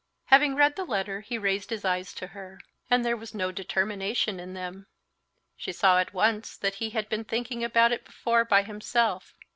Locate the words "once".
6.11-6.57